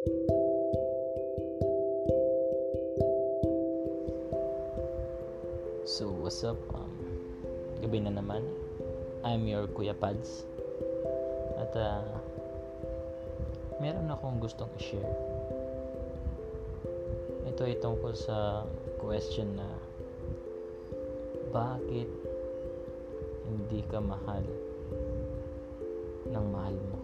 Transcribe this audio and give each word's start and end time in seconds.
So, 0.00 0.08
what's 6.08 6.40
up? 6.40 6.56
Um, 6.72 6.88
gabi 7.84 8.00
na 8.00 8.16
naman. 8.16 8.40
I'm 9.20 9.44
your 9.44 9.68
Kuya 9.68 9.92
Pads. 9.92 10.48
At 11.60 11.76
uh, 11.76 12.00
meron 13.84 14.08
akong 14.08 14.40
gustong 14.40 14.72
i-share. 14.80 15.04
Ito 17.52 17.68
ay 17.68 17.76
tungkol 17.84 18.16
sa 18.16 18.64
question 18.96 19.52
na 19.60 19.68
bakit 21.52 22.08
hindi 23.44 23.84
ka 23.92 24.00
mahal 24.00 24.48
ng 26.24 26.46
mahal 26.48 26.72
mo? 26.88 26.99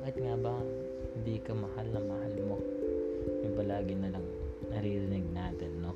Bakit 0.00 0.16
nga 0.16 0.32
ba 0.32 0.56
hindi 1.12 1.36
ka 1.44 1.52
mahal 1.52 1.86
na 1.92 2.00
mahal 2.00 2.32
mo? 2.48 2.56
Yung 3.44 3.52
palagi 3.52 3.92
na 4.00 4.08
lang 4.16 4.24
naririnig 4.72 5.28
natin, 5.28 5.84
no? 5.84 5.92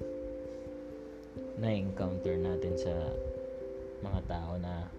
Na-encounter 1.57 2.37
natin 2.37 2.77
sa 2.77 2.93
mga 4.05 4.21
tao 4.29 4.61
na 4.61 4.93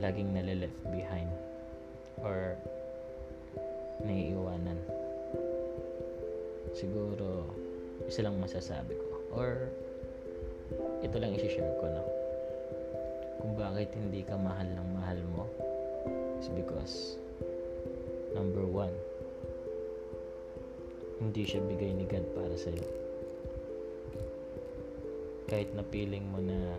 laging 0.00 0.32
nalileft 0.32 0.80
behind 0.88 1.28
or 2.24 2.56
naiiwanan. 4.00 4.80
Siguro, 6.72 7.44
isa 8.08 8.24
lang 8.24 8.40
masasabi 8.40 8.96
ko. 8.96 9.12
Or, 9.36 9.68
ito 11.04 11.16
lang 11.20 11.36
isi-share 11.36 11.76
ko, 11.76 11.92
no? 11.92 12.04
Kung 13.36 13.52
bakit 13.52 13.92
hindi 13.92 14.24
ka 14.24 14.40
mahal 14.40 14.64
ng 14.64 14.88
mahal 14.96 15.20
mo 15.36 15.44
is 16.38 16.48
because 16.54 17.18
number 18.32 18.64
one, 18.64 18.92
hindi 21.18 21.42
siya 21.44 21.64
bigay 21.64 21.92
ni 21.94 22.04
God 22.04 22.26
para 22.36 22.56
sa'yo. 22.56 22.86
Kahit 25.48 25.72
na 25.72 25.84
feeling 25.88 26.24
mo 26.28 26.38
na 26.44 26.76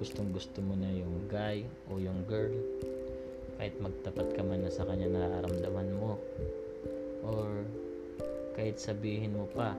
gustong 0.00 0.32
gusto 0.32 0.58
mo 0.64 0.74
na 0.74 0.90
yung 0.90 1.28
guy 1.30 1.62
o 1.92 2.00
yung 2.00 2.24
girl, 2.24 2.52
kahit 3.60 3.76
magtapat 3.78 4.34
ka 4.34 4.42
man 4.42 4.66
na 4.66 4.72
sa 4.72 4.88
kanya 4.88 5.08
nararamdaman 5.12 5.88
mo, 5.94 6.18
or 7.24 7.64
kahit 8.54 8.78
sabihin 8.78 9.34
mo 9.34 9.48
pa 9.50 9.74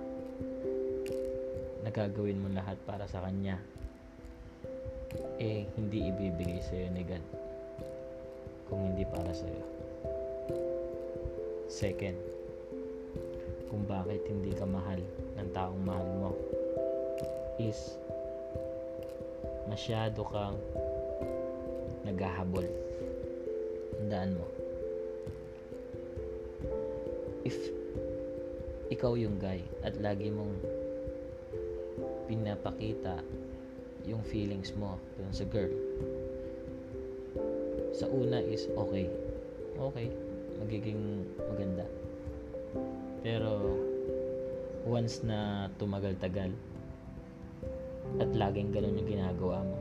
nagagawin 1.86 2.42
mo 2.42 2.50
lahat 2.50 2.76
para 2.90 3.06
sa 3.06 3.22
kanya 3.22 3.62
eh 5.38 5.70
hindi 5.78 6.10
ibibigay 6.10 6.60
sa 6.66 6.74
iyo 6.74 6.90
ni 6.92 7.06
God 7.06 7.24
kung 8.68 8.82
hindi 8.90 9.06
para 9.06 9.32
sa 9.32 9.46
iyo 9.46 9.75
second 11.68 12.18
kung 13.70 13.84
bakit 13.90 14.22
hindi 14.30 14.54
ka 14.54 14.66
mahal 14.66 15.02
ng 15.36 15.50
taong 15.52 15.82
mahal 15.82 16.08
mo 16.22 16.32
is 17.58 17.98
masyado 19.66 20.22
kang 20.30 20.58
naghahabol 22.06 22.66
tandaan 23.98 24.38
mo 24.38 24.48
if 27.46 27.58
ikaw 28.94 29.18
yung 29.18 29.42
guy 29.42 29.62
at 29.82 29.98
lagi 29.98 30.30
mong 30.30 30.54
pinapakita 32.26 33.22
yung 34.06 34.22
feelings 34.22 34.74
mo 34.78 35.02
dun 35.18 35.34
sa 35.34 35.46
girl. 35.50 35.74
Sa 37.98 38.06
una 38.10 38.38
is 38.38 38.70
okay. 38.78 39.10
Okay, 39.76 40.08
magiging 40.62 41.26
maganda. 41.38 41.86
Pero 43.26 43.80
once 44.86 45.26
na 45.26 45.72
tumagal-tagal 45.82 46.54
at 48.22 48.30
laging 48.32 48.70
ganun 48.70 49.00
yung 49.02 49.10
ginagawa 49.10 49.66
mo, 49.66 49.78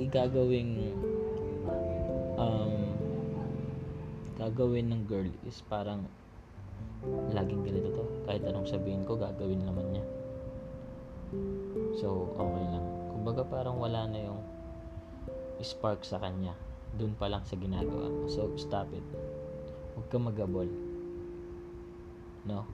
igagawing 0.00 0.94
um, 2.40 2.74
gagawin 4.40 4.90
ng 4.90 5.02
girl 5.06 5.28
is 5.44 5.60
parang 5.68 6.08
laging 7.30 7.60
ganito 7.62 7.92
to 7.92 8.04
kahit 8.24 8.42
anong 8.48 8.66
sabihin 8.66 9.04
ko 9.04 9.14
gagawin 9.14 9.60
naman 9.62 9.92
niya 9.92 10.04
So, 11.98 12.34
okay 12.34 12.64
lang. 12.68 12.86
Kumbaga 13.14 13.42
parang 13.46 13.78
wala 13.78 14.06
na 14.10 14.18
yung 14.18 14.40
spark 15.62 16.02
sa 16.02 16.18
kanya. 16.20 16.52
Doon 16.94 17.14
pa 17.18 17.26
lang 17.26 17.42
sa 17.42 17.58
ginagawa 17.58 18.06
mo. 18.06 18.30
So, 18.30 18.50
stop 18.54 18.90
it. 18.94 19.02
Huwag 19.94 20.06
ka 20.10 20.18
magabol. 20.18 20.70
No? 22.44 22.68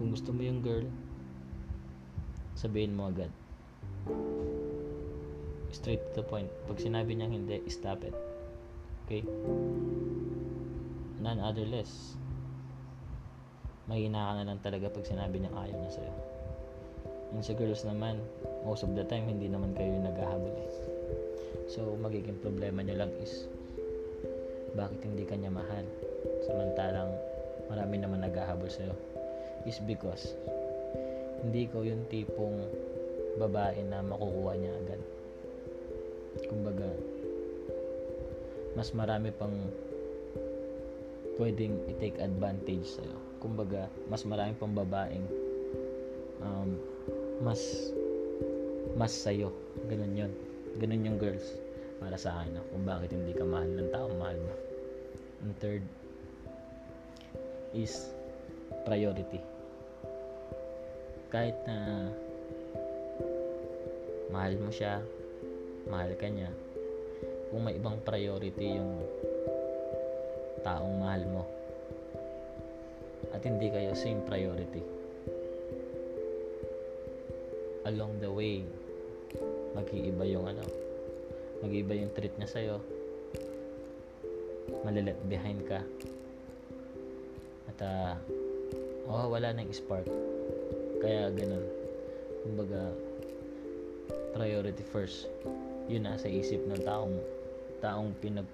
Kung 0.00 0.08
gusto 0.10 0.32
mo 0.32 0.40
yung 0.40 0.64
girl, 0.64 0.88
sabihin 2.56 2.96
mo 2.96 3.12
agad. 3.12 3.30
Straight 5.70 6.02
to 6.10 6.22
the 6.22 6.24
point. 6.26 6.50
Pag 6.66 6.82
sinabi 6.82 7.14
niya 7.14 7.30
hindi, 7.30 7.62
stop 7.70 8.02
it. 8.02 8.16
Okay? 9.06 9.22
None 11.20 11.38
other 11.38 11.68
less. 11.68 12.18
Mahina 13.86 14.30
ka 14.30 14.32
na 14.38 14.46
lang 14.46 14.60
talaga 14.62 14.90
pag 14.90 15.06
sinabi 15.06 15.42
niya 15.42 15.52
ayaw 15.54 15.76
niya 15.78 15.92
sa'yo. 15.98 16.14
Yung 17.30 17.46
sa 17.46 17.54
girls 17.54 17.86
naman, 17.86 18.18
most 18.66 18.82
of 18.82 18.90
the 18.98 19.06
time, 19.06 19.30
hindi 19.30 19.46
naman 19.46 19.74
kayo 19.74 19.94
naghahabol 20.02 20.50
eh. 20.50 20.89
So, 21.70 21.94
magiging 21.98 22.38
problema 22.42 22.82
nyo 22.82 23.06
lang 23.06 23.12
is, 23.22 23.46
bakit 24.74 25.02
hindi 25.02 25.26
kanya 25.26 25.50
mahal? 25.50 25.86
Samantalang, 26.46 27.14
marami 27.70 27.96
naman 28.02 28.22
naghahabol 28.26 28.70
sa'yo. 28.70 28.94
Is 29.66 29.78
because, 29.84 30.34
hindi 31.40 31.68
ko 31.70 31.86
yung 31.86 32.04
tipong 32.10 32.66
babae 33.38 33.80
na 33.86 34.02
makukuha 34.02 34.52
niya 34.58 34.72
agad. 34.82 35.00
Kumbaga, 36.46 36.90
mas 38.74 38.90
marami 38.94 39.34
pang 39.34 39.54
pwedeng 41.40 41.74
i-take 41.88 42.20
advantage 42.20 42.98
sa'yo. 43.00 43.16
Kumbaga, 43.40 43.88
mas 44.12 44.22
marami 44.28 44.52
pang 44.60 44.76
babaeng 44.76 45.24
um, 46.44 46.76
mas 47.40 47.90
mas 48.94 49.14
sa'yo. 49.14 49.54
Ganun 49.88 50.26
yun. 50.26 50.32
Ganun 50.78 51.08
yung 51.08 51.18
girls 51.18 51.58
para 51.98 52.14
sa 52.14 52.38
akin. 52.38 52.54
No? 52.54 52.62
Kung 52.70 52.84
bakit 52.86 53.10
hindi 53.10 53.34
ka 53.34 53.42
mahal 53.42 53.66
ng 53.66 53.90
tao, 53.90 54.06
mahal 54.14 54.38
mo. 54.38 54.54
And 55.42 55.56
third 55.58 55.82
is 57.74 58.14
priority. 58.86 59.42
Kahit 61.30 61.58
na 61.66 62.10
mahal 64.30 64.54
mo 64.62 64.70
siya, 64.70 65.02
mahal 65.90 66.14
ka 66.14 66.30
niya, 66.30 66.50
kung 67.50 67.66
may 67.66 67.74
ibang 67.74 67.98
priority 68.06 68.78
yung 68.78 69.02
taong 70.62 71.02
mahal 71.02 71.22
mo 71.26 71.42
at 73.34 73.42
hindi 73.42 73.70
kayo 73.70 73.94
same 73.94 74.22
priority 74.26 74.82
along 77.88 78.20
the 78.20 78.28
way 78.30 78.62
mag-iiba 79.76 80.24
yung 80.26 80.46
ano 80.50 80.90
mag-iiba 81.60 81.92
yung 81.92 82.12
treat 82.16 82.32
niya 82.40 82.48
sa'yo. 82.48 82.76
Malilet 84.80 85.16
behind 85.28 85.60
ka. 85.68 85.84
At 87.68 87.78
uh, 87.84 88.14
oh, 89.04 89.28
wala 89.28 89.52
nang 89.52 89.68
spark. 89.68 90.08
Kaya 91.04 91.28
ganun. 91.36 91.64
Kumbaga 92.44 92.96
priority 94.32 94.84
first. 94.88 95.28
Yun 95.92 96.08
nasa 96.08 96.32
isip 96.32 96.64
ng 96.64 96.80
taong 96.80 97.16
taong 97.84 98.16
pinag 98.24 98.48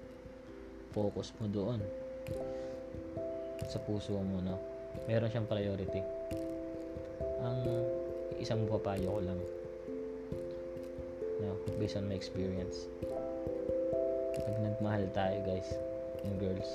focus 0.91 1.31
mo 1.39 1.47
doon. 1.47 1.79
Sa 3.71 3.79
puso 3.87 4.19
mo 4.19 4.43
no? 4.43 4.59
Meron 5.07 5.31
siyang 5.31 5.47
priority. 5.47 6.03
Ang 7.39 7.59
isang 8.35 8.67
papayo 8.67 9.15
ko 9.15 9.21
lang 9.23 9.39
no, 11.41 11.57
based 11.77 11.97
on 11.97 12.09
my 12.09 12.15
experience. 12.15 12.89
Pag 14.37 14.55
nagmahal 14.61 15.05
tayo 15.13 15.37
guys 15.45 15.69
and 16.25 16.37
girls 16.41 16.69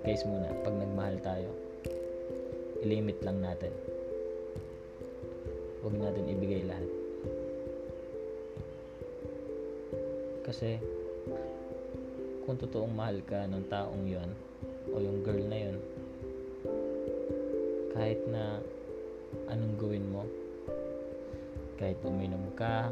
guys 0.00 0.24
muna 0.24 0.48
pag 0.64 0.76
nagmahal 0.76 1.16
tayo 1.20 1.50
ilimit 2.80 3.20
lang 3.20 3.44
natin. 3.44 3.72
Huwag 5.84 5.96
natin 5.96 6.32
ibigay 6.32 6.64
lahat. 6.64 6.88
Kasi 10.44 10.80
kung 12.44 12.56
totoong 12.56 12.92
mahal 12.92 13.20
ka 13.28 13.44
ng 13.46 13.64
taong 13.68 14.04
yon 14.08 14.30
o 14.90 14.98
yung 14.98 15.20
girl 15.22 15.44
na 15.46 15.58
yon 15.70 15.76
kahit 17.92 18.20
na 18.32 18.58
anong 19.52 19.76
gawin 19.76 20.06
mo 20.08 20.24
kahit 21.76 22.00
uminom 22.02 22.42
ka 22.56 22.88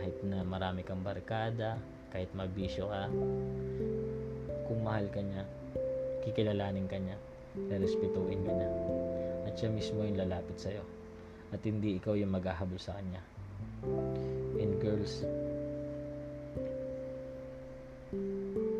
kahit 0.00 0.16
na 0.24 0.40
marami 0.40 0.80
kang 0.80 1.04
barkada 1.04 1.76
kahit 2.08 2.32
mabisyo 2.32 2.88
ka 2.88 3.12
kung 4.64 4.80
mahal 4.80 5.04
ka 5.12 5.20
niya 5.20 5.44
kikilalanin 6.24 6.88
ka 6.88 6.96
niya 6.96 7.20
rerespetuin 7.56 8.40
ka 8.46 8.52
niya. 8.54 8.70
At 9.46 9.58
siya 9.58 9.74
mismo 9.74 10.06
yung 10.06 10.18
lalapit 10.18 10.54
sa'yo. 10.60 10.84
At 11.50 11.62
hindi 11.66 11.98
ikaw 11.98 12.14
yung 12.14 12.30
maghahabol 12.30 12.78
sa 12.78 12.94
kanya. 12.94 13.22
And 14.60 14.78
girls 14.78 15.26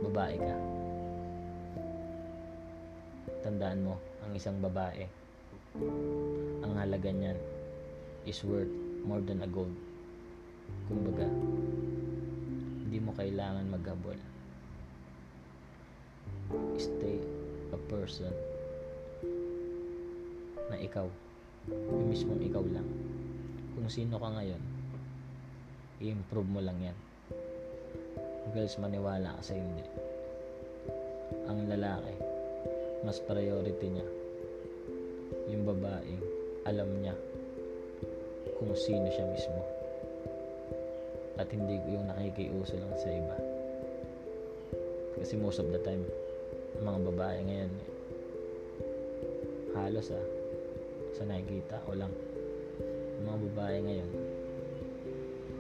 babae 0.06 0.36
ka. 0.38 0.54
Tandaan 3.46 3.86
mo 3.86 3.94
ang 4.22 4.32
isang 4.36 4.58
babae 4.62 5.06
ang 6.66 6.74
halaga 6.74 7.14
niyan 7.14 7.38
is 8.26 8.42
worth 8.42 8.70
more 9.06 9.22
than 9.22 9.38
a 9.46 9.48
gold 9.48 9.70
kumbaga 10.90 11.26
hindi 12.84 12.98
mo 12.98 13.14
kailangan 13.14 13.66
maghabol 13.70 14.18
stay 16.78 17.22
a 17.70 17.78
person 17.86 18.34
na 20.70 20.76
ikaw 20.78 21.06
yung 21.70 22.10
mismong 22.10 22.42
ikaw 22.42 22.64
lang. 22.66 22.86
Kung 23.76 23.86
sino 23.86 24.18
ka 24.18 24.28
ngayon 24.34 24.62
i-improve 26.00 26.48
mo 26.48 26.60
lang 26.64 26.78
yan. 26.80 26.98
Girls 28.50 28.74
maniwala 28.80 29.36
ka 29.38 29.42
sa 29.44 29.54
hindi. 29.54 29.84
Ang 31.46 31.70
lalaki 31.70 32.14
mas 33.00 33.16
priority 33.24 33.88
niya 33.88 34.08
yung 35.48 35.64
babae 35.64 36.14
alam 36.68 37.00
niya 37.00 37.16
kung 38.60 38.76
sino 38.76 39.08
siya 39.08 39.24
mismo 39.32 39.79
at 41.40 41.48
hindi 41.48 41.80
yung 41.88 42.04
nakikiuso 42.04 42.76
lang 42.76 42.92
sa 43.00 43.08
iba. 43.08 43.36
Kasi 45.16 45.40
most 45.40 45.56
of 45.56 45.72
the 45.72 45.80
time 45.80 46.04
mga 46.84 47.00
babae 47.12 47.38
ngayon 47.48 47.72
halos 49.72 50.12
ah 50.12 50.26
sa 51.16 51.24
nakikita 51.24 51.80
ko 51.88 51.96
lang 51.96 52.12
ang 53.16 53.24
mga 53.24 53.38
babae 53.52 53.76
ngayon 53.80 54.10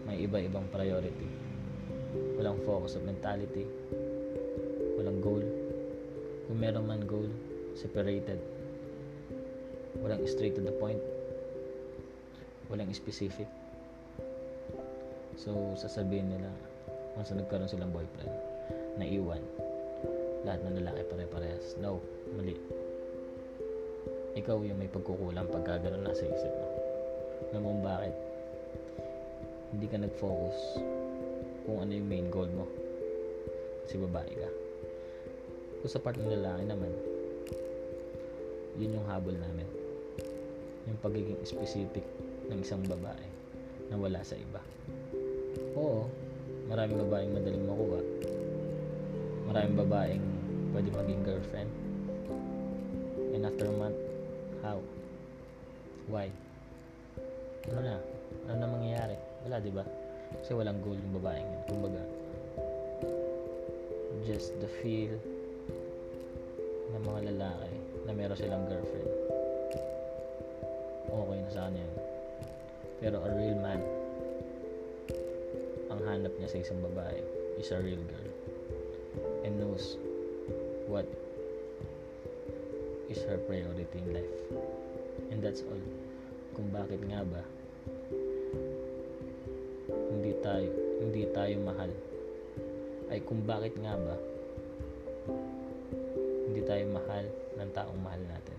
may 0.04 0.16
iba-ibang 0.24 0.68
priority. 0.68 1.28
Walang 2.36 2.60
focus 2.64 2.96
of 2.98 3.06
mentality. 3.06 3.68
Walang 4.98 5.20
goal. 5.22 5.44
Kung 6.48 6.58
meron 6.58 6.88
man 6.88 7.04
goal 7.06 7.28
separated. 7.78 8.40
Walang 10.00 10.24
straight 10.26 10.56
to 10.56 10.64
the 10.64 10.74
point. 10.74 10.98
Walang 12.72 12.90
specific 12.96 13.59
so 15.40 15.72
sasabihin 15.72 16.28
nila 16.28 16.52
once 17.16 17.32
na 17.32 17.40
nagkaroon 17.40 17.64
silang 17.64 17.96
boyfriend. 17.96 18.28
Naiwan. 19.00 19.40
Lahat 20.44 20.60
ng 20.60 20.84
lalaki 20.84 21.00
pare-parehas. 21.08 21.80
No 21.80 22.04
mali. 22.36 22.52
Ikaw 24.36 24.60
yung 24.68 24.76
may 24.76 24.92
pagkukulang 24.92 25.48
pagka 25.48 25.80
ganun 25.80 26.04
nasa 26.04 26.28
isip 26.28 26.52
mo. 26.52 26.68
Alam 27.50 27.62
mo 27.64 27.72
bakit? 27.80 28.12
Hindi 29.72 29.86
ka 29.88 29.96
nag-focus 29.96 30.58
kung 31.64 31.88
ano 31.88 31.92
yung 31.96 32.08
main 32.08 32.28
goal 32.28 32.50
mo. 32.52 32.68
Kasi 33.88 33.96
babae 33.96 34.32
ka. 34.36 34.50
Kung 35.80 35.90
sa 35.90 36.04
part 36.04 36.20
ng 36.20 36.28
lalaki 36.36 36.68
naman 36.68 36.92
yun 38.76 38.96
yung 38.96 39.08
habol 39.08 39.34
namin. 39.34 39.66
Yung 40.84 41.00
pagiging 41.00 41.40
specific 41.48 42.04
ng 42.52 42.60
isang 42.60 42.84
babae 42.84 43.24
na 43.88 43.96
wala 43.98 44.20
sa 44.20 44.36
iba 44.36 44.60
oo 45.80 46.04
maraming 46.70 47.02
babaeng 47.02 47.32
madaling 47.34 47.66
makuha. 47.66 48.00
Maraming 49.50 49.76
babaeng 49.80 50.24
pwede 50.70 50.88
maging 50.94 51.22
girlfriend. 51.26 51.70
And 53.34 53.42
after 53.42 53.66
a 53.66 53.74
month 53.74 53.98
how? 54.62 54.78
Why? 56.06 56.30
Ano 57.72 57.80
na? 57.82 57.96
Ano 58.46 58.56
na 58.62 58.68
mangyayari? 58.70 59.16
Wala 59.48 59.58
di 59.58 59.72
ba? 59.74 59.82
Kasi 60.38 60.54
walang 60.54 60.78
goal 60.84 60.94
yung 60.94 61.16
babaeng 61.18 61.48
yun. 61.48 61.62
Kumbaga 61.66 62.02
just 64.28 64.54
the 64.62 64.70
feel 64.78 65.16
ng 66.94 67.02
mga 67.02 67.34
lalaki 67.34 67.72
na 68.06 68.14
meron 68.14 68.38
silang 68.38 68.62
girlfriend. 68.70 69.10
Okay 71.10 71.38
na 71.42 71.50
sa 71.50 71.66
kanya 71.66 71.82
yun. 71.82 71.98
Pero 73.02 73.16
a 73.26 73.28
real 73.34 73.58
man 73.58 73.99
ang 76.10 76.26
hanap 76.26 76.34
niya 76.42 76.50
sa 76.50 76.58
isang 76.58 76.82
babae 76.82 77.22
is 77.54 77.70
a 77.70 77.78
real 77.78 78.02
girl 78.10 78.30
and 79.46 79.62
knows 79.62 79.94
what 80.90 81.06
is 83.06 83.22
her 83.30 83.38
priority 83.46 83.86
in 83.94 84.18
life. 84.18 84.38
And 85.30 85.38
that's 85.38 85.62
all. 85.62 85.78
Kung 86.58 86.74
bakit 86.74 86.98
nga 87.06 87.22
ba 87.22 87.46
hindi 90.10 90.34
tayo 90.42 90.66
hindi 90.98 91.30
tayo 91.30 91.54
mahal 91.62 91.94
ay 93.14 93.22
kung 93.22 93.46
bakit 93.46 93.78
nga 93.78 93.94
ba 93.94 94.18
hindi 96.50 96.60
tayo 96.66 96.90
mahal 96.90 97.24
ng 97.54 97.70
taong 97.70 98.00
mahal 98.02 98.22
natin. 98.26 98.58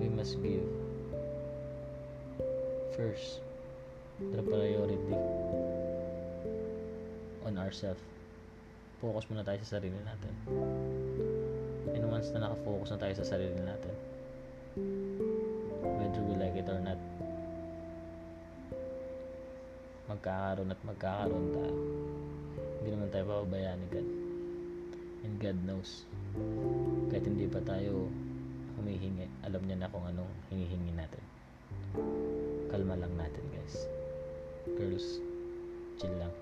We 0.00 0.08
must 0.08 0.40
give 0.40 0.64
first 2.96 3.49
the 4.20 4.42
priority. 4.44 5.00
On 7.48 7.56
ourselves 7.56 8.04
focus 9.00 9.24
muna 9.32 9.40
tayo 9.40 9.56
sa 9.64 9.80
sarili 9.80 9.96
natin. 10.04 10.34
And 11.96 12.04
once 12.12 12.28
na 12.36 12.44
nakafocus 12.44 12.92
na 12.92 13.00
tayo 13.00 13.14
sa 13.16 13.24
sarili 13.24 13.56
natin. 13.56 13.94
Whether 15.80 16.20
we 16.28 16.36
like 16.36 16.52
it 16.52 16.68
or 16.68 16.76
not. 16.84 17.00
Magkakaroon 20.12 20.68
at 20.68 20.80
magkakaroon 20.84 21.46
tayo. 21.56 21.74
Hindi 22.80 22.88
naman 22.92 23.08
tayo 23.08 23.24
papabayaan 23.24 23.78
ni 23.80 23.88
God. 23.88 24.08
And 25.24 25.34
God 25.40 25.58
knows. 25.64 26.04
Kahit 27.08 27.24
hindi 27.24 27.48
pa 27.48 27.64
tayo 27.64 28.04
humihingi 28.76 29.32
alam 29.48 29.64
niya 29.64 29.80
na 29.80 29.88
kung 29.88 30.04
anong 30.04 30.28
hinihingi 30.52 30.92
natin. 30.92 31.24
Kalma 32.68 33.00
lang 33.00 33.16
natin 33.16 33.44
guys 33.48 33.99
girls 34.76 35.20
chill 36.00 36.14
lang. 36.18 36.34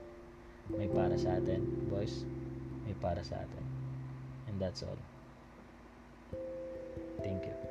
May 0.71 0.89
para 0.89 1.17
sa 1.19 1.39
atin. 1.39 1.65
Boys 1.89 2.25
may 2.85 2.95
para 2.99 3.25
sa 3.25 3.41
atin. 3.41 3.65
And 4.49 4.57
that's 4.61 4.83
all. 4.83 5.01
Thank 7.23 7.45
you 7.47 7.68